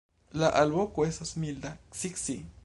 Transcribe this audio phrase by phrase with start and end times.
[0.43, 2.39] La alvoko estas milda "ci-ci".